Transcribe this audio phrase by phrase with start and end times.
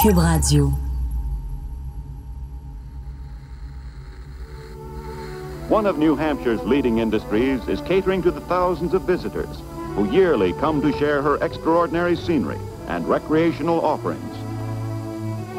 [0.00, 0.68] Cube Radio.
[5.68, 9.60] One of New Hampshire's leading industries is catering to the thousands of visitors
[9.94, 12.58] who yearly come to share her extraordinary scenery
[12.88, 14.34] and recreational offerings.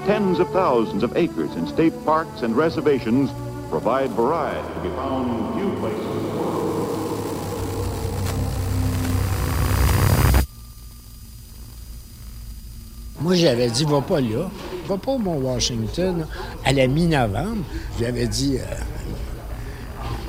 [0.08, 3.30] Tens of thousands of acres in state parks and reservations
[3.70, 6.21] provide variety to be found in few places
[13.22, 14.50] Moi, j'avais dit, va pas là.
[14.88, 16.26] Va pas au Mont-Washington
[16.66, 17.64] à la mi-novembre.
[18.00, 18.64] J'avais dit, euh,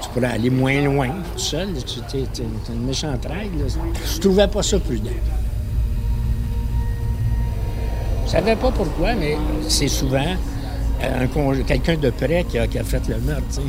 [0.03, 1.69] tu pourrais aller moins loin, tout seul.
[1.85, 2.25] Tu t'es
[2.69, 3.65] une méchante règle.
[4.05, 5.11] Je trouvais pas ça prudent.
[8.27, 9.39] Je savais pas pourquoi, mais
[9.69, 10.37] c'est souvent
[11.03, 11.27] euh,
[11.67, 13.61] quelqu'un de près qui a, fait le meurtre.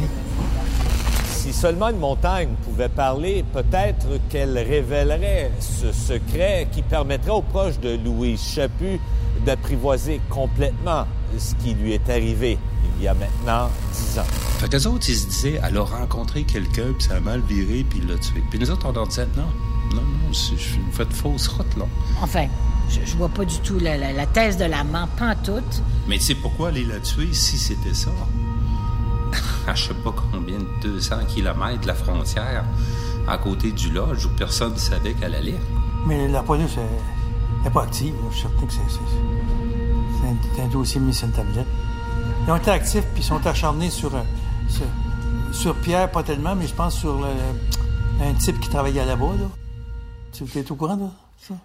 [1.23, 7.79] Si seulement une montagne pouvait parler, peut-être qu'elle révélerait ce secret qui permettrait aux proches
[7.79, 8.99] de Louise Chaput
[9.45, 11.05] d'apprivoiser complètement
[11.37, 12.57] ce qui lui est arrivé
[12.97, 14.23] il y a maintenant dix ans.
[14.59, 17.41] Fait que les autres, ils se disaient, elle a rencontré quelqu'un, puis ça a mal
[17.41, 18.41] viré, puis il l'a tué.
[18.49, 19.43] Puis nous autres, on leur disait, non,
[19.95, 21.85] non, non, vous faites fausse route, là.
[22.21, 22.45] Enfin,
[22.89, 25.81] je, je vois pas du tout la, la- la thèse de l'amant, pantoute.
[26.07, 28.11] Mais tu sais pourquoi aller la tuer si c'était ça?
[29.67, 32.63] à je sais pas combien de 200 kilomètres de la frontière,
[33.27, 35.59] à côté du lodge où personne ne savait qu'elle allait.
[36.05, 36.75] Mais la police
[37.63, 38.13] n'est pas active.
[38.29, 41.67] Je suis certain que c'est- un, dossier mis sur une tablette.
[42.45, 44.21] Ils ont été actifs puis ils sont acharnés sur, euh,
[45.51, 47.25] sur, Pierre, pas tellement, mais je pense sur
[48.21, 49.33] un type qui travaillait là-bas.
[49.39, 49.47] Là.
[50.31, 51.55] Tu es au courant de ça?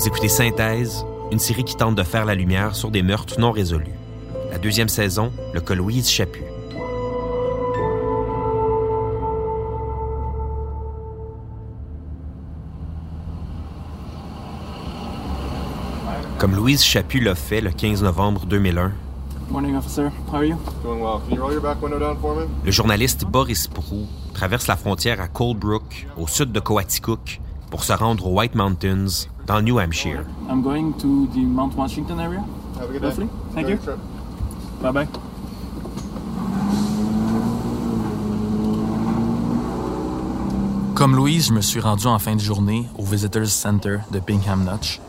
[0.00, 3.50] Vous écoutez Synthèse, une série qui tente de faire la lumière sur des meurtres non
[3.50, 3.99] résolus.
[4.50, 6.44] La deuxième saison, le cas Louise Chaput.
[16.38, 18.92] Comme Louise Chaput l'a fait le 15 novembre 2001,
[19.50, 20.10] Morning, officer.
[20.32, 20.56] How are you?
[20.84, 21.20] Doing well.
[21.28, 22.46] Can you roll your back window down for me?
[22.64, 27.92] le journaliste Boris Prou traverse la frontière à Coldbrook, au sud de Coaticook, pour se
[27.92, 30.22] rendre aux White Mountains, dans le New Hampshire.
[30.48, 32.44] I'm going to the Mount Washington area.
[32.78, 33.08] Have a good day.
[33.08, 33.26] Roughly.
[33.52, 33.78] Thank you.
[34.80, 35.08] Bye bye.
[40.94, 44.64] Comme Louise, je me suis rendu en fin de journée au Visitors Center de Bingham
[44.64, 45.00] Notch.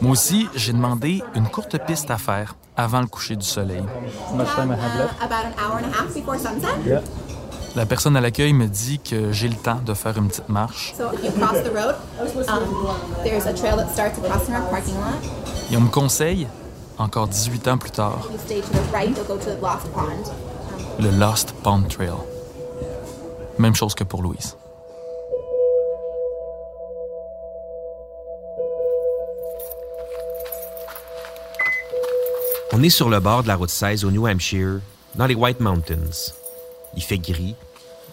[0.00, 3.82] Moi aussi, j'ai demandé une courte piste à faire avant le coucher du soleil.
[7.76, 10.92] La personne à l'accueil me dit que j'ai le temps de faire une petite marche.
[10.96, 11.94] So if you cross the road,
[13.22, 15.20] there's a trail that starts across from our parking lot.
[15.70, 16.48] Et on me conseille,
[16.98, 19.86] encore 18 ans plus tard, You stay to the right, you'll go to the Lost
[19.92, 20.32] Pond.
[20.98, 22.14] le Lost Pond Trail.
[23.58, 24.56] Même chose que pour Louise.
[32.72, 34.80] On est sur le bord de la route 16 au New Hampshire,
[35.16, 36.32] dans les White Mountains.
[36.96, 37.54] Il fait gris.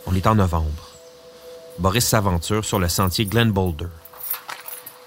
[0.06, 0.90] On est en novembre.
[1.80, 3.88] Boris s'aventure sur le sentier Glen Boulder.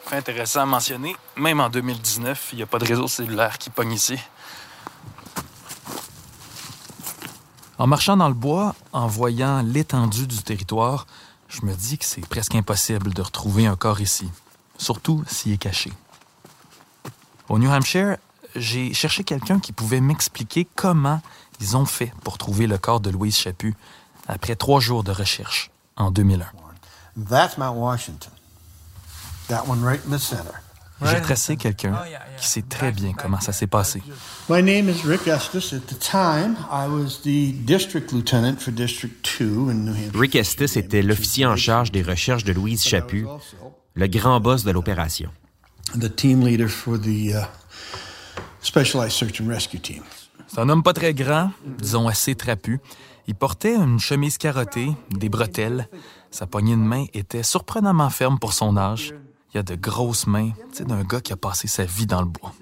[0.06, 3.70] Fait intéressant à mentionner, même en 2019, il n'y a pas de réseau cellulaire qui
[3.70, 4.18] pogne ici.
[7.78, 11.06] En marchant dans le bois, en voyant l'étendue du territoire,
[11.48, 14.30] je me dis que c'est presque impossible de retrouver un corps ici,
[14.76, 15.92] surtout s'il est caché.
[17.48, 18.18] Au New Hampshire,
[18.56, 21.20] j'ai cherché quelqu'un qui pouvait m'expliquer comment
[21.60, 23.74] ils ont fait pour trouver le corps de Louise Chaput
[24.28, 26.46] après trois jours de recherche en 2001.
[27.28, 28.32] That's Mount Washington.
[29.48, 30.54] That one right in the center.
[31.02, 31.96] J'ai tracé quelqu'un
[32.36, 34.02] qui sait très bien comment ça s'est passé.
[34.50, 35.72] My name is Rick Estes.
[35.72, 40.20] At the time, I was the district lieutenant for District 2 in New Hampshire.
[40.20, 43.26] Rick Estes était l'officier en charge des recherches de Louise Chaput,
[43.94, 45.30] le grand boss de l'opération.
[45.98, 48.49] The team leader for the uh, Specialized Search and Rescue Team.
[50.46, 52.80] C'est un homme pas très grand, disons assez trapu.
[53.26, 55.88] Il portait une chemise carottée, des bretelles.
[56.30, 59.14] Sa poignée de main était surprenamment ferme pour son âge.
[59.54, 62.20] Il a de grosses mains, tu sais, d'un gars qui a passé sa vie dans
[62.20, 62.52] le bois.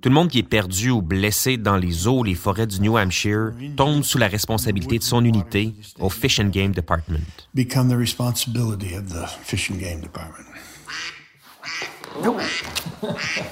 [0.00, 2.98] Tout le monde qui est perdu ou blessé dans les eaux les forêts du New
[2.98, 7.24] Hampshire tombe sous la responsabilité de son unité au Fish and Game Department.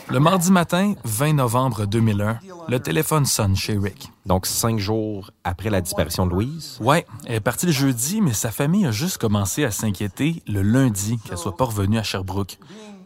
[0.09, 2.39] Le mardi matin, 20 novembre 2001,
[2.69, 4.11] le téléphone sonne chez Rick.
[4.27, 6.79] Donc cinq jours après la disparition de Louise?
[6.81, 10.63] Ouais, elle est partie le jeudi, mais sa famille a juste commencé à s'inquiéter le
[10.63, 12.59] lundi qu'elle soit pas revenue à Sherbrooke.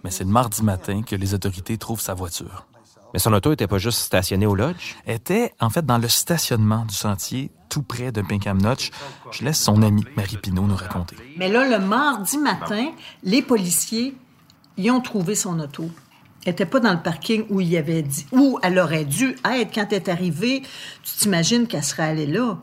[0.04, 2.66] Mais c'est le mardi matin que les autorités trouvent sa voiture.
[3.14, 4.96] Mais son auto était pas juste stationné au lodge?
[5.06, 8.90] était en fait dans le stationnement du sentier, tout près de Pinkham Notch.
[9.30, 11.16] Je laisse son amie Marie Pinault nous raconter.
[11.38, 12.90] Mais là, le mardi matin,
[13.22, 14.14] les policiers
[14.76, 15.90] y ont trouvé son auto.
[16.44, 19.74] Elle n'était pas dans le parking où il avait dit, où elle aurait dû être
[19.74, 20.62] quand elle est arrivée.
[21.02, 22.58] Tu t'imagines qu'elle serait allée là,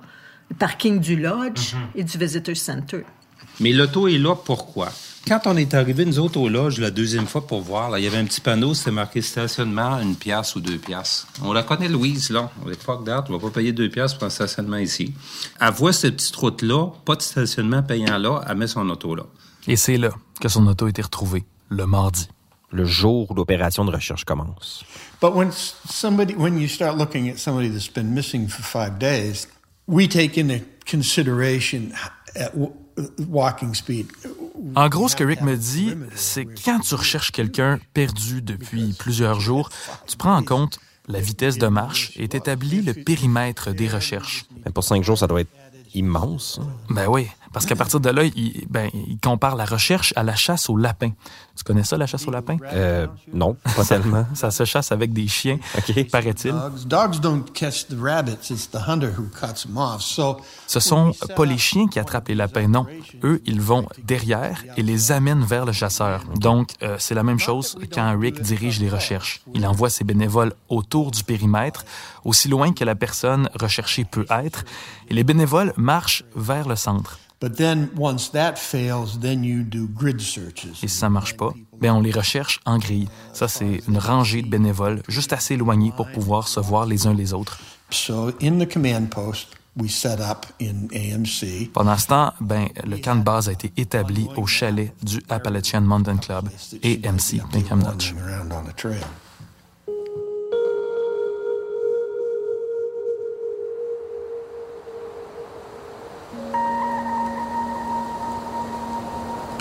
[0.50, 3.04] le parking du lodge et du visitor center.
[3.60, 4.89] Mais l'auto est là pourquoi?
[5.25, 8.04] Quand on est arrivé, nous autres, au lodge, la deuxième fois pour voir, là, il
[8.04, 11.27] y avait un petit panneau, c'était marqué stationnement, une pièce ou deux pièces.
[11.42, 12.51] On la connaît, Louise, là.
[12.66, 15.13] On est fuck that, on va pas payer deux pièces pour un stationnement ici.
[15.62, 19.24] Elle voit cette petite route-là, pas de stationnement payant là, elle met son auto là.
[19.66, 20.09] Et c'est là
[20.42, 22.27] que son auto a été retrouvée, le mardi.
[22.71, 24.83] Le jour où l'opération de recherche commence.
[25.21, 28.98] But when s- somebody, when you start looking at somebody that's been missing for five
[28.98, 29.48] days,
[29.88, 31.92] we take into consideration
[32.36, 32.71] at w-
[33.30, 34.07] walking speed.
[34.75, 38.94] En gros, ce que Rick me dit, c'est que quand tu recherches quelqu'un perdu depuis
[38.98, 39.69] plusieurs jours,
[40.07, 44.45] tu prends en compte la vitesse de marche et t'établis le périmètre des recherches.
[44.66, 45.51] Mais pour cinq jours, ça doit être
[45.94, 46.59] immense.
[46.62, 46.68] hein?
[46.89, 50.35] Ben oui, parce qu'à partir de là, il, ben, il compare la recherche à la
[50.35, 51.11] chasse au lapin.
[51.55, 52.57] Tu connais ça, la chasse au lapin?
[52.73, 54.25] Euh, non, pas tellement.
[54.33, 55.59] Ça se chasse avec des chiens,
[56.11, 56.51] paraît-il.
[56.51, 60.01] Dogs, dogs don't catch the rabbits; it's the hunter who cuts them off.
[60.01, 62.88] So Ce sont pas les chiens qui attrapent les lapins, non.
[63.23, 66.23] Eux, ils vont derrière et les amènent vers le chasseur.
[66.39, 69.41] Donc, euh, c'est la même chose quand Rick dirige les recherches.
[69.53, 71.85] Il envoie ses bénévoles autour du périmètre,
[72.25, 74.65] aussi loin que la personne recherchée peut être,
[75.09, 77.19] et les bénévoles marchent vers le centre.
[77.44, 80.81] But then, once that fails, then you do grid searches.
[80.81, 83.10] Et si ça marche pas, ben on les recherche en grille.
[83.34, 87.13] Ça, c'est une rangée de bénévoles juste assez éloignés pour pouvoir se voir les uns
[87.13, 87.60] les autres.
[87.90, 91.69] So, in the command post, we set up in AMC.
[91.74, 95.81] Pendant ce temps, ben, le camp de base a été établi au chalet du Appalachian
[95.81, 96.48] Mountain Club
[96.81, 98.13] et MC Pinkham Notch.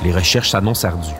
[0.04, 1.14] Les recherches s'annoncent ardues.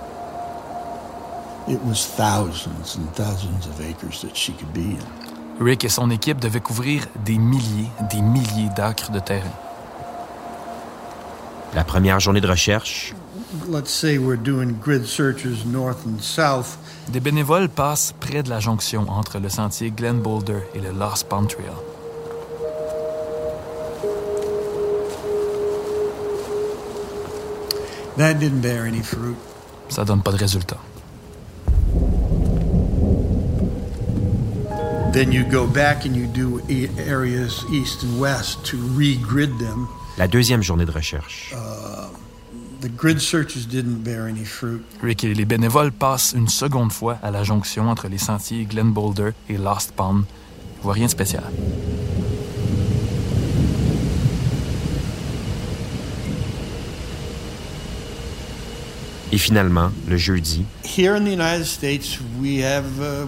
[1.69, 5.65] It was thousands and thousands of acres that she could be in.
[5.65, 9.53] Rick et son équipe devaient couvrir des milliers, des milliers d'acres de terrain.
[11.75, 13.15] La première journée de recherche,
[13.69, 16.79] Let's say we're doing grid searches north and south.
[17.09, 21.29] Des bénévoles passent près de la jonction entre le sentier Glen Boulder et le Lost
[21.29, 21.92] Pond Trail.
[28.19, 29.37] That didn't bear any fruit.
[29.89, 30.79] Ça donne pas de résultat.
[35.13, 39.87] Then you go back and you do e- areas east and west to re-grid them.
[40.19, 41.55] la deuxième journée de recherche.
[42.81, 44.83] The grid searches didn't bear any fruit.
[45.03, 48.91] Rick et les bénévoles passent une seconde fois à la jonction entre les sentiers Glen
[48.93, 50.25] Boulder et Lost Pond.
[50.79, 51.45] Ils voient rien de spécial.
[59.35, 63.27] Et finalement, le jeudi, Here in the United States, we have uh,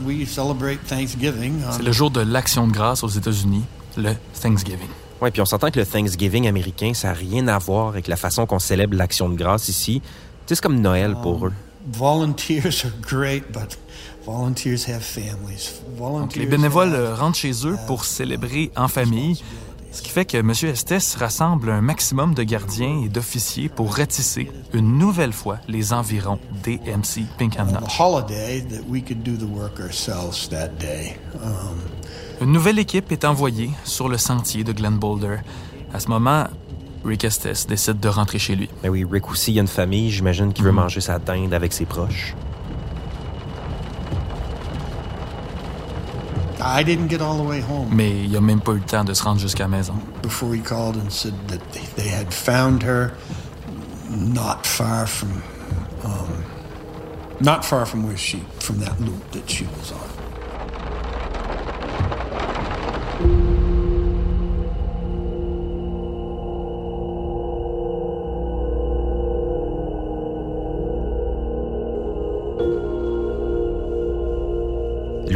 [1.73, 3.65] C'est le jour de l'Action de grâce aux États-Unis,
[3.97, 4.89] le Thanksgiving.
[5.23, 8.17] Ouais, puis on s'entend que le Thanksgiving américain, ça n'a rien à voir avec la
[8.17, 10.03] façon qu'on célèbre l'action de grâce ici.
[10.03, 10.11] Tu
[10.47, 11.53] sais, c'est comme Noël pour eux.
[11.91, 13.79] Volunteers are great, but
[14.27, 15.73] volunteers have families.
[15.87, 19.43] Donc, Volunteers les bénévoles rentrent chez eux pour célébrer en famille,
[19.95, 20.51] ce qui fait que M.
[20.51, 26.41] Estes rassemble un maximum de gardiens et d'officiers pour ratisser une nouvelle fois les environs
[26.65, 28.01] des MC Pinkham on a Notch.
[28.01, 31.17] holiday that we could do the work ourselves that day.
[31.43, 31.79] Um,
[32.41, 35.37] Une nouvelle équipe est envoyée sur le sentier de Glen Boulder.
[35.93, 36.49] À ce moment,
[37.05, 38.69] Rick Estes décide de rentrer chez lui.
[38.83, 41.55] Ben oui, Rick aussi, il y a une famille, j'imagine, qui veut manger sa dinde
[41.55, 42.35] avec ses proches.
[46.65, 49.05] I didn't get all the way home Mais il n'a même pas eu le temps
[49.05, 49.95] de se rendre jusqu'à maison.
[50.23, 53.13] before he called and said that they, they had found her
[54.11, 55.43] not far from,
[56.05, 56.45] um,
[57.41, 60.14] not far from where she, from that loop that she was on.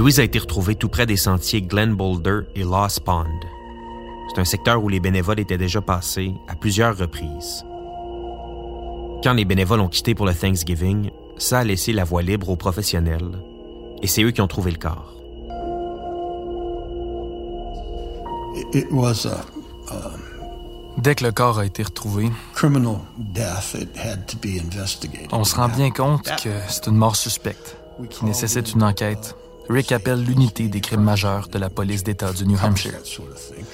[0.09, 3.27] Louise a été retrouvée tout près des sentiers Glen Boulder et Lost Pond.
[4.31, 7.63] C'est un secteur où les bénévoles étaient déjà passés à plusieurs reprises.
[9.23, 12.57] Quand les bénévoles ont quitté pour le Thanksgiving, ça a laissé la voie libre aux
[12.57, 13.43] professionnels,
[14.01, 15.15] et c'est eux qui ont trouvé le corps.
[18.57, 19.45] It, it was a,
[19.93, 20.13] a
[20.97, 23.77] Dès que le corps a été retrouvé, criminal death.
[23.79, 25.29] It had to be investigated.
[25.33, 27.77] on se rend bien compte que c'est une mort suspecte
[28.09, 29.37] qui nécessite une enquête,
[29.69, 32.95] Rick appelle l'unité des crimes majeurs de la police d'État du New Hampshire.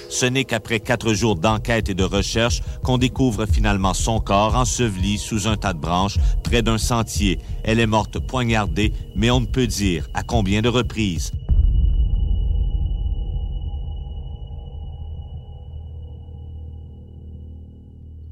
[0.09, 5.17] Ce n'est qu'après quatre jours d'enquête et de recherche qu'on découvre finalement son corps enseveli
[5.17, 7.39] sous un tas de branches près d'un sentier.
[7.63, 11.31] Elle est morte poignardée, mais on ne peut dire à combien de reprises.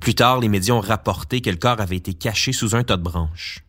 [0.02, 2.98] Plus tard, les médias ont rapporté que le corps avait été caché sous un tas
[2.98, 3.64] de branches.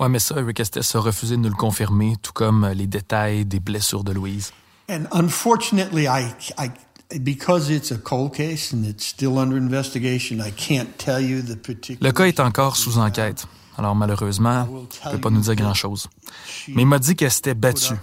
[0.00, 3.44] Ouais, mais ça, Rick Estes a refusé de nous le confirmer, tout comme les détails
[3.44, 4.52] des blessures de Louise.
[4.88, 6.70] And unfortunately, I, I,
[7.20, 11.56] because it's a cold case and it's still under investigation, I can't tell you the
[11.56, 12.08] particular.
[12.08, 13.46] Le cas est encore sous enquête.
[13.78, 16.08] Alors malheureusement, il ne peut pas nous dire grand-chose.
[16.68, 17.94] Mais il m'a dit qu'elle s'était battue,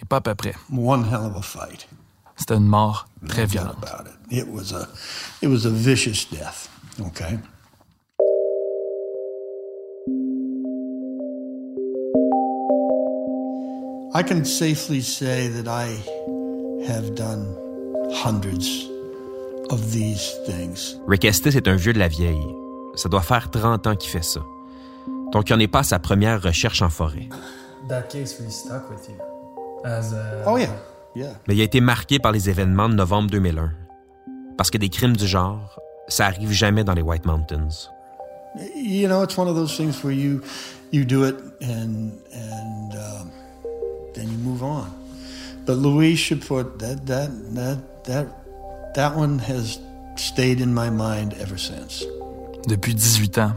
[0.00, 0.54] et pas à peu près.
[0.70, 1.88] One hell of a fight.
[2.36, 3.76] C'était une mort très violente.
[3.82, 4.38] About it.
[4.38, 4.88] It was a,
[5.40, 6.68] it was a vicious death.
[7.00, 7.38] Okay?
[14.16, 15.88] I can safely say that I
[16.88, 17.54] have done
[18.14, 18.88] hundreds
[19.68, 20.96] of these things.
[21.06, 22.46] Rick Estes est un vieux de la vieille.
[22.94, 24.40] Ça doit faire 30 ans qu'il fait ça.
[25.32, 27.28] Donc, il n'en est pas à sa première recherche en forêt.
[27.90, 29.16] That case really stuck with you.
[29.84, 30.50] As a...
[30.50, 30.70] Oh yeah,
[31.14, 31.34] yeah.
[31.46, 33.70] Mais il a été marqué par les événements de novembre 2001.
[34.56, 37.90] Parce que des crimes du genre, ça arrive jamais dans les White Mountains.
[38.74, 40.40] You know, it's one of those things where you
[40.90, 43.30] you do it and and um,
[44.16, 44.90] then you move on.
[45.66, 48.26] But Louise Chaput, that that that that
[48.94, 49.78] that one has
[50.16, 52.04] stayed in my mind ever since.
[52.66, 53.52] Depuis 18 ans,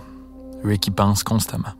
[0.63, 1.73] Rick y pense constamment.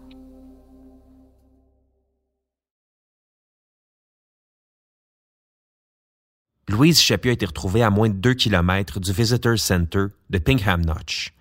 [6.69, 10.85] Louise Chaput a été retrouvée à moins de 2 km du Visitor Center de Pingham
[10.85, 11.33] Notch,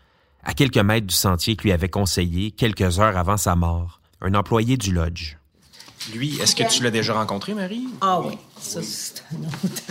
[0.42, 4.34] à quelques mètres du sentier que lui avait conseillé, quelques heures avant sa mort, un
[4.34, 5.37] employé du lodge.
[6.14, 7.88] Lui, est-ce que tu l'as déjà rencontré, Marie?
[8.00, 9.82] Ah oui, ça c'est un autre.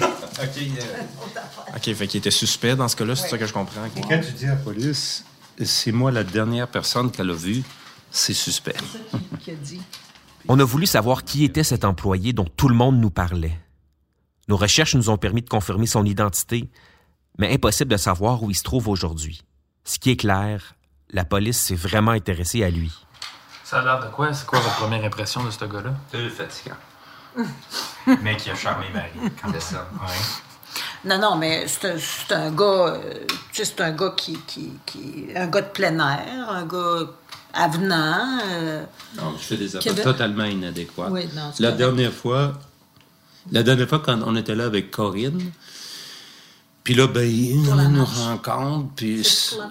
[0.42, 0.58] OK.
[0.58, 3.84] euh, OK, fait qu'il était suspect dans ce cas-là, c'est ça que je comprends.
[3.84, 5.24] Et quand tu dis à la police,
[5.62, 7.62] c'est moi la dernière personne qu'elle a vue,
[8.10, 8.74] c'est suspect.
[9.40, 9.80] qui a dit.
[10.48, 13.56] On a voulu savoir qui était cet employé dont tout le monde nous parlait.
[14.48, 16.70] Nos recherches nous ont permis de confirmer son identité,
[17.38, 19.42] mais impossible de savoir où il se trouve aujourd'hui.
[19.84, 20.74] Ce qui est clair,
[21.10, 22.92] la police s'est vraiment intéressée à lui.
[23.70, 24.32] Ça a l'air de quoi?
[24.34, 25.92] C'est quoi votre première impression de ce gars-là?
[26.10, 26.74] C'est fatigant.
[28.20, 29.30] Mais qui a charmé Marie.
[29.52, 29.88] C'est ça.
[31.04, 34.36] Non, non, mais c'est un, c'est un gars, euh, tu sais, c'est un gars qui,
[34.46, 37.06] qui, qui, un gars de plein air, un gars
[37.54, 38.38] avenant.
[38.44, 38.84] euh,
[39.16, 41.08] Non, je fais des affaires totalement inadéquates.
[41.10, 41.76] Oui, non, la correct.
[41.78, 42.52] dernière fois,
[43.52, 45.40] la dernière fois quand on était là avec Corinne,
[46.82, 49.20] puis là, ben, il nous rencontre, puis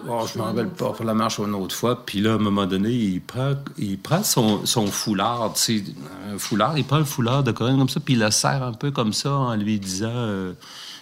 [0.07, 2.05] oh, je me ou une rappelle pas pour la marche une autre fois.
[2.05, 5.83] Puis là, à un moment donné, il prend, il prend son, son foulard, tu sais,
[6.31, 8.73] un foulard, il prend le foulard de Corinne comme ça, puis il le serre un
[8.73, 10.53] peu comme ça en lui disant euh,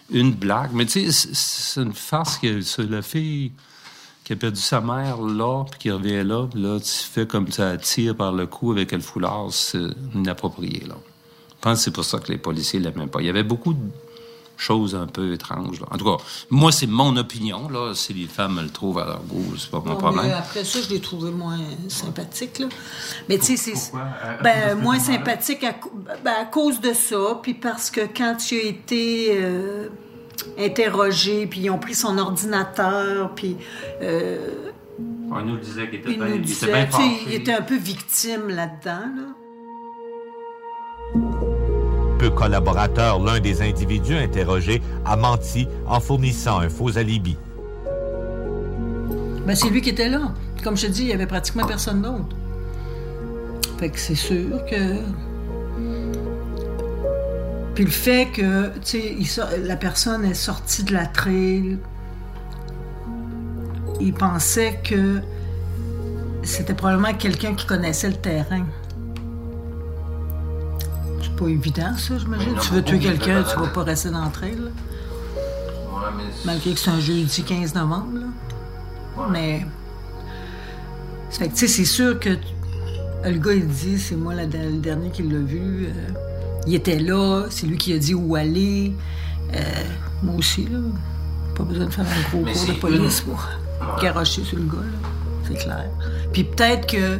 [0.10, 0.72] une blague.
[0.74, 3.52] Mais tu sais, c'est- une farce que c'est la fille
[4.24, 7.52] qui a perdu sa mère là, puis qui revient là, puis là, tu fais comme
[7.52, 9.80] ça tire par le cou avec le foulard, c'est
[10.16, 10.96] inapproprié, là.
[11.50, 13.20] Je pense que c'est pour ça que les policiers l'aimaient pas.
[13.20, 13.80] Il y avait beaucoup de
[14.58, 15.88] choses un peu étranges, là.
[15.92, 17.94] En tout cas, moi, c'est mon opinion, là.
[17.94, 20.26] Si les femmes le trouvent à leur goût, c'est pas mon Bon, problème.
[20.26, 22.60] mais après ça, je l'ai trouvé moins sympathique.
[22.60, 22.68] Là.
[23.30, 23.96] Mais tu sais, c'est.
[23.96, 25.76] Euh, Ben, moins sympathique à,
[26.26, 29.90] ben, à cause de ça, puis parce que quand il a été euh,
[30.58, 33.58] interrogé, puis ils ont pris son ordinateur, puis
[34.02, 34.72] euh,
[35.32, 37.24] On nous disait qu'il était il bien, nous il était disait, bien tu sais, il
[37.26, 37.36] fâché.
[37.36, 39.06] était un peu victime là-dedans.
[39.16, 39.24] Là.
[42.20, 47.38] Peu collaborateur, l'un des individus interrogés a menti en fournissant un faux alibi.
[49.46, 50.34] Ben, c'est lui qui était là.
[50.64, 52.36] Comme je dis, il y avait pratiquement personne d'autre.
[53.78, 54.96] Fait que c'est sûr que.
[57.76, 58.72] Puis le fait que,
[59.64, 61.78] la personne est sortie de la trail,
[64.02, 65.22] il pensait que
[66.42, 68.66] c'était probablement quelqu'un qui connaissait le terrain.
[71.38, 72.56] Pas évident, ça, j'imagine.
[72.62, 74.62] Tu veux tuer quelqu'un, tu vas va- pas rester dans la trail, là.
[74.66, 79.28] Ouais, mais c'est- Malgré que c'est un jeudi 15 novembre, là.
[79.32, 79.66] Mais.
[81.30, 82.30] Fait que, tu sais, c'est sûr que
[83.26, 85.86] le gars, il dit, c'est moi la- le dernier qui l'a vu.
[85.88, 85.92] euh,
[86.66, 88.94] il était là, c'est lui qui a dit où aller.
[89.54, 89.60] Euh,
[90.24, 90.80] moi aussi, là.
[91.56, 94.02] Pas besoin de faire un gros Mais cours de police pour Ouais.
[94.02, 95.10] garocher sur le gars, là.
[95.48, 95.90] C'est clair.
[96.34, 97.20] Puis peut-être que.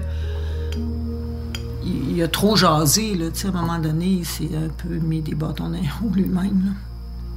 [1.88, 3.32] Il, il a trop jasé, là.
[3.32, 5.88] Tu sais, à un moment donné, il s'est un peu mis des bâtons dans les
[6.02, 6.72] roues lui-même, là.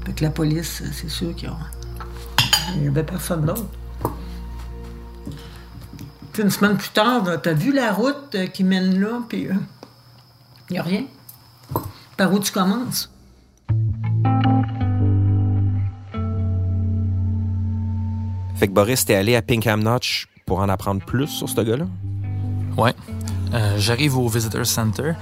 [0.05, 1.57] Fait que la police, c'est sûr qu'il y a-
[2.75, 3.67] il n'y avait personne d'autre.
[6.33, 10.73] Puis une semaine plus tard, t'as vu la route euh, qui mène là, puis il
[10.73, 11.05] n'y a rien.
[12.17, 13.11] Par où tu commences?
[18.57, 21.87] Fait que Boris, t'es allé à Pinkham Notch pour en apprendre plus sur ce gars-là?
[22.77, 22.95] Ouais.
[23.53, 25.13] Euh, J'arrive au Visitor Center.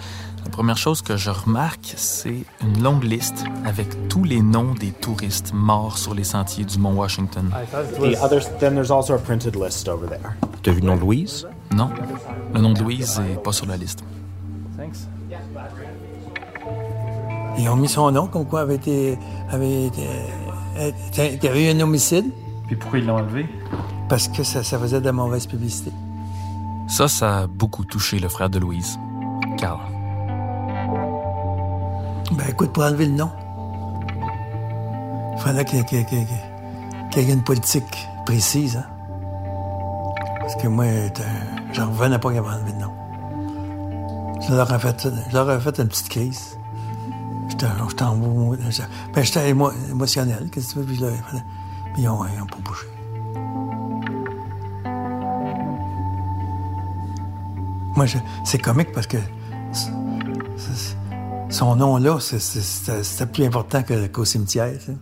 [0.44, 4.92] La première chose que je remarque, c'est une longue liste avec tous les noms des
[4.92, 7.50] touristes morts sur les sentiers du Mont Washington.
[7.98, 10.32] The others, then there's also a printed list over there.
[10.62, 11.46] T'as vu le nom de Louise?
[11.74, 11.90] Non.
[12.54, 14.00] Le nom de Louise n'est pas sur la liste.
[17.58, 19.18] Ils ont mis son nom comme quoi avait été.
[19.50, 20.02] avait été.
[21.12, 22.26] qu'il y avait eu un homicide?
[22.66, 23.46] Puis pourquoi ils l'ont enlevé?
[24.08, 25.90] Parce que ça, ça faisait de la mauvaise publicité.
[26.88, 28.98] Ça, ça a beaucoup touché le frère de Louise,
[29.58, 29.78] Carl.
[32.32, 33.30] Ben écoute, pour enlever le nom,
[35.36, 38.76] il fallait qu'il y ait une politique précise.
[38.76, 38.86] Hein?
[40.40, 40.86] Parce que moi,
[41.72, 42.92] j'en revenais pas qu'il avait enlevé le nom.
[44.48, 46.58] Je leur ai fait, leur ai fait une petite crise.
[47.50, 47.66] J'étais
[49.14, 51.08] ben, émotionnel, qu'est-ce que tu veux, puis là,
[51.98, 52.86] ils ont, ils ont pas bougé.
[57.98, 58.06] Moi,
[58.44, 59.16] c'est comique parce que
[61.50, 64.70] son nom-là, c'était plus important qu'au cimetière.
[64.78, 64.96] tu sais.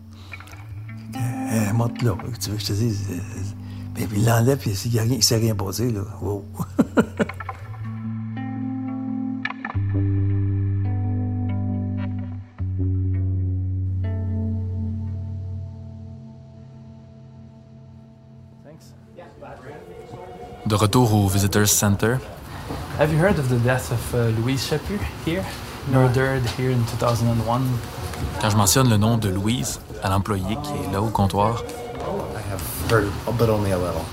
[1.50, 2.16] Elle est morte là.
[2.40, 3.06] Tu veux que je te dise?
[3.10, 3.14] euh,
[3.98, 5.92] Mais puis il l'enlève, puis il ne s'est rien passé.
[20.66, 22.16] De retour au Visitors Center,
[22.98, 25.44] Have you heard of the death of uh, Louise Chaput here?
[25.92, 27.62] Murdered here in 2001.
[28.40, 32.40] quand je mentionne le nom de Louise à l'employé qui est là au comptoir, I
[32.50, 34.06] have heard, but only a little.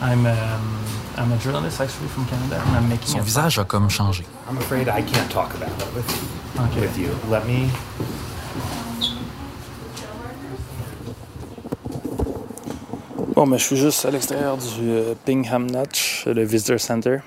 [0.00, 0.78] I'm, um,
[1.16, 4.24] I'm a journalist actually from Canada and I'm making son a visage a comme changé.
[4.48, 6.62] I'm afraid I can't talk about it with you.
[6.66, 6.80] Okay.
[6.82, 7.10] With you.
[7.28, 7.68] Let me.
[13.34, 17.18] Bon, mais je suis juste à l'extérieur du euh, Bingham Notch, le Visitor Center.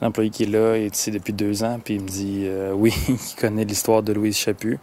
[0.00, 2.94] L'employé qui est là est ici depuis deux ans, puis il me dit euh, oui,
[3.08, 4.78] il connaît l'histoire de Louise Chaput,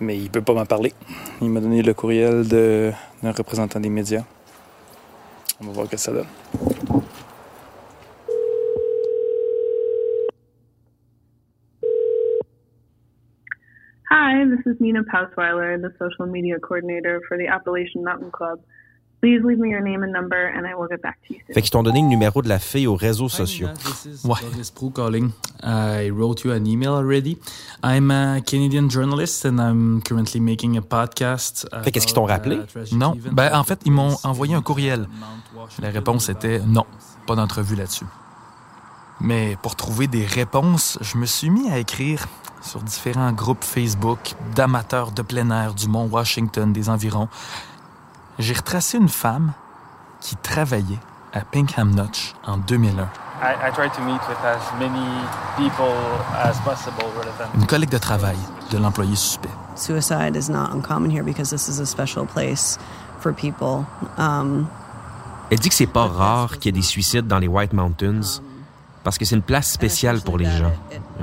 [0.00, 0.92] mais il peut pas m'en parler.
[1.40, 4.24] Il m'a donné le courriel d'un représentant des médias.
[5.60, 6.26] On va voir ce que ça donne.
[14.10, 18.60] Hi, this is Nina Pausweiler, the social media coordinator for the Appalachian Mountain Club.
[19.20, 21.54] Please leave me your name and number, and I will get back to you soon.
[21.54, 23.66] Fait qu'ils t'ont donné le numéro de la fille aux réseaux sociaux.
[24.22, 24.36] Ouais.
[24.40, 25.30] Boris Prou calling.
[25.64, 27.36] I wrote you an email already.
[27.82, 31.68] I'm a Canadian journalist and I'm currently making a podcast.
[31.82, 32.60] Fait qu'est-ce qu'ils t'ont rappelé?
[32.92, 33.16] Non.
[33.32, 35.08] Ben, en fait, ils m'ont envoyé un courriel.
[35.80, 36.86] La réponse était non.
[37.26, 38.06] Pas d'entrevue là-dessus.
[39.20, 42.26] Mais pour trouver des réponses, je me suis mis à écrire
[42.62, 47.28] sur différents groupes Facebook d'amateurs de plein air du Mont Washington, des environs.
[48.38, 49.52] J'ai retracé une femme
[50.20, 51.00] qui travaillait
[51.32, 53.08] à Pinkham Notch en 2001.
[53.40, 55.06] I, I try to meet with as many
[55.56, 55.94] people
[56.34, 58.36] as possible rather than Une collègue de travail
[58.70, 59.50] de l'employé suspect.
[59.76, 62.78] Suicide is not uncommon here because this is a special place
[63.20, 63.84] for people.
[64.16, 64.66] Um,
[65.50, 68.40] Elle dit que c'est pas rare qu'il y ait des suicides dans les White Mountains
[69.04, 70.72] parce que c'est une place spéciale pour les gens,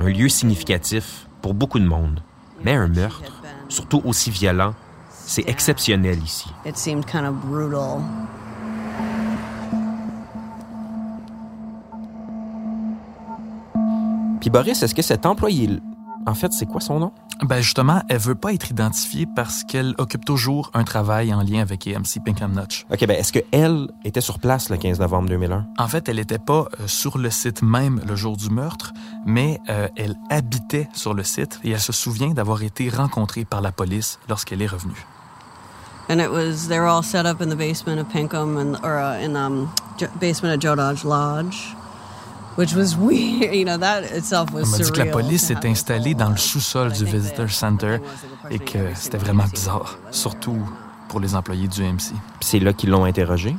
[0.00, 2.20] un lieu significatif pour beaucoup de monde.
[2.64, 3.30] Mais un meurtre,
[3.68, 4.74] surtout aussi violent,
[5.26, 6.48] c'est exceptionnel ici.
[6.64, 8.00] it seemed kind of brutal.
[14.40, 15.80] Puis Boris, est-ce que cet employé,
[16.26, 17.12] en fait, c'est quoi son nom?
[17.42, 21.60] Ben justement, elle veut pas être identifiée parce qu'elle occupe toujours un travail en lien
[21.60, 22.86] avec AMC Pinkham Notch.
[22.90, 25.66] OK, ben est-ce qu'elle était sur place le 15 novembre 2001?
[25.78, 28.92] En fait, elle n'était pas euh, sur le site même le jour du meurtre,
[29.26, 33.60] mais euh, elle habitait sur le site et elle se souvient d'avoir été rencontrée par
[33.60, 35.04] la police lorsqu'elle est revenue.
[36.08, 38.98] And it was, they were all set up in the basement of Pinkham and, or
[38.98, 41.74] uh, in um, J- basement of Joe Dodge Lodge,
[42.54, 43.52] which was weird.
[43.54, 46.14] You know, that itself was On m'a dit que la police to est have installée
[46.14, 47.98] dans le sous-sol du Visitor Center
[48.50, 50.58] et que c'était vraiment bizarre, surtout
[51.08, 52.12] pour les employés du MC.
[52.40, 53.56] C'est là qu'ils l'ont interrogé?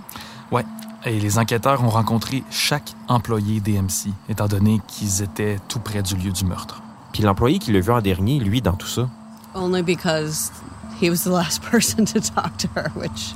[0.52, 0.64] Ouais.
[1.06, 6.16] Et les enquêteurs ont rencontré chaque employé DMC, étant donné qu'ils étaient tout près du
[6.16, 6.82] lieu du meurtre.
[7.14, 9.08] Puis l'employé qui l'a vu en dernier, lui, dans tout ça,
[9.56, 10.52] Only because
[11.00, 13.34] he was the last person to talk to her, which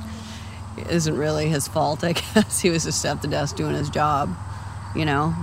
[0.88, 2.60] isn't really his fault, I guess.
[2.60, 4.34] He was just at the desk doing his job,
[4.94, 5.34] you know?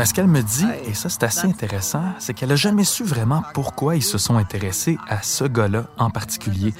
[0.00, 3.04] Ben, ce qu'elle me dit, et ça c'est assez intéressant, c'est qu'elle n'a jamais su
[3.04, 6.72] vraiment pourquoi ils se sont intéressés à ce gars-là en particulier.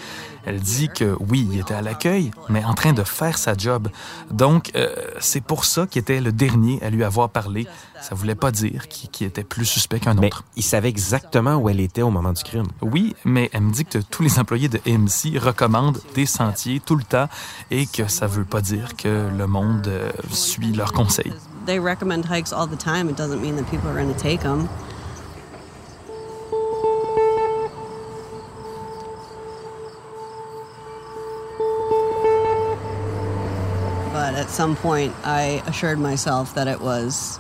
[0.47, 3.89] Elle dit que oui, il était à l'accueil, mais en train de faire sa job.
[4.31, 7.67] Donc, euh, c'est pour ça qu'il était le dernier à lui avoir parlé.
[8.01, 10.45] Ça voulait pas dire qu'il était plus suspect qu'un autre.
[10.57, 12.69] il savait exactement où elle était au moment du crime.
[12.81, 16.97] Oui, mais elle me dit que tous les employés de AMC recommandent des sentiers tout
[16.97, 17.29] le temps
[17.71, 21.35] et que ça veut pas dire que le monde euh, suit leurs conseils.
[21.65, 23.09] They recommend hikes all the time.
[23.09, 24.69] It doesn't mean that people are going to take them.
[34.13, 37.39] But at some point, I assured myself that it was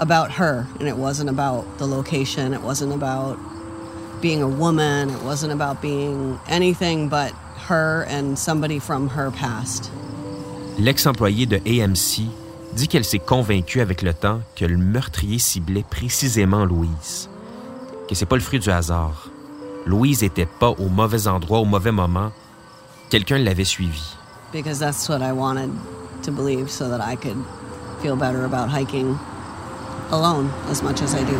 [0.00, 2.52] about her and it wasn't about the location.
[2.52, 3.38] It wasn't about
[4.20, 5.10] being a woman.
[5.10, 7.32] It wasn't about being anything but
[7.68, 9.90] her and somebody from her past.
[10.78, 12.43] L'ex-employé de AMC
[12.74, 17.30] dit qu'elle s'est convaincue avec le temps que le meurtrier ciblait précisément Louise.
[18.08, 19.30] Que c'est pas le fruit du hasard.
[19.86, 22.32] Louise était pas au mauvais endroit au mauvais moment.
[23.10, 24.16] Quelqu'un l'avait suivie.
[24.52, 25.70] Because that's what I wanted
[26.24, 27.36] to believe so that I could
[28.02, 29.16] feel better about hiking
[30.10, 31.36] alone as much as I do.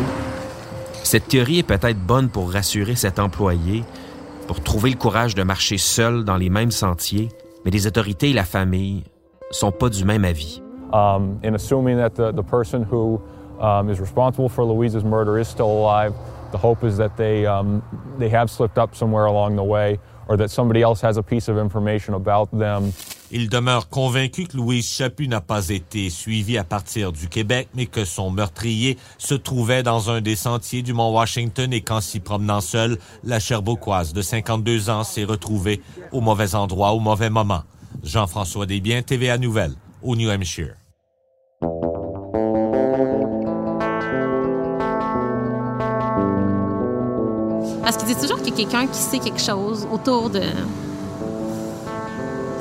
[1.03, 3.83] Cette théorie est peut-être bonne pour rassurer cet employé,
[4.47, 7.29] pour trouver le courage de marcher seul dans les mêmes sentiers,
[7.63, 9.03] mais les autorités et la famille
[9.51, 10.61] sont pas du même avis.
[10.93, 13.21] Um, in assuming that the, the person who
[13.59, 16.13] um, is responsible for Louise's murder is still alive,
[16.51, 17.81] the hope is that they, um,
[18.17, 21.47] they have slipped up somewhere along the way or that somebody else has a piece
[21.47, 22.91] of information about them.
[23.31, 27.87] Il demeure convaincu que Louise Chaput n'a pas été suivie à partir du Québec, mais
[27.87, 32.19] que son meurtrier se trouvait dans un des sentiers du Mont Washington et qu'en s'y
[32.19, 37.63] promenant seule, la Cherbourgoise de 52 ans s'est retrouvée au mauvais endroit au mauvais moment.
[38.03, 39.73] Jean-François Desbiens, TVA Nouvelle,
[40.05, 40.75] au New Hampshire.
[47.83, 50.41] Parce qu'il dit toujours qu'il y a quelqu'un qui sait quelque chose autour de.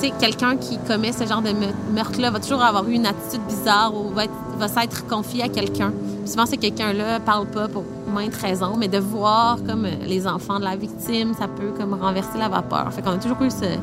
[0.01, 1.51] Tu sais, quelqu'un qui commet ce genre de
[1.93, 4.25] meurtre-là va toujours avoir eu une attitude bizarre ou va,
[4.59, 5.93] va s'être confié à quelqu'un.
[6.27, 10.65] Souvent, ce quelqu'un-là parle pas pour maintes raisons, mais de voir comme les enfants de
[10.65, 12.93] la victime, ça peut comme renverser la vapeur.
[12.93, 13.79] Fait qu'on a toujours eu ce,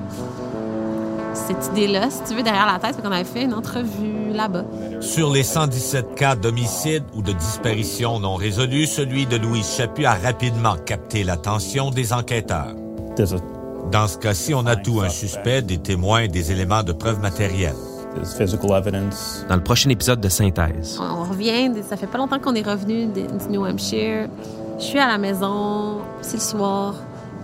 [1.34, 4.66] cette idée-là, si tu veux, derrière la tête, qu'on avait fait une entrevue là-bas.
[5.00, 10.14] Sur les 117 cas d'homicide ou de disparition non résolus, celui de Louise Chaput a
[10.16, 12.76] rapidement capté l'attention des enquêteurs.
[13.92, 17.76] Dans ce cas-ci, on a tout un suspect, des témoins, des éléments de preuve matérielle.
[19.48, 21.00] Dans le prochain épisode de Synthèse.
[21.00, 24.28] On revient, ça fait pas longtemps qu'on est revenu du New Hampshire.
[24.78, 26.96] Je suis à la maison, c'est le soir.